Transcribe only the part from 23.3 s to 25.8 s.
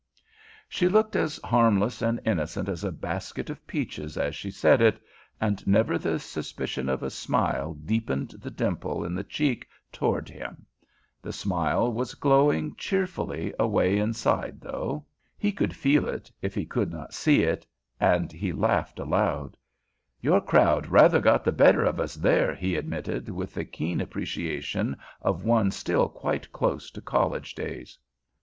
the keen appreciation of one